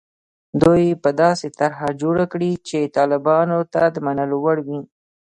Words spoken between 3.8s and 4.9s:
د منلو وړ وي.